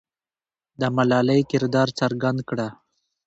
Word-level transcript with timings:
د 0.79 0.81
ملالۍ 0.95 1.41
کردار 1.51 1.87
څرګند 1.99 2.39
کړه. 2.49 2.67